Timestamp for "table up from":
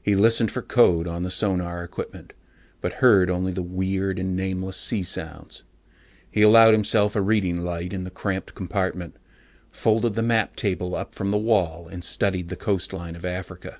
10.54-11.32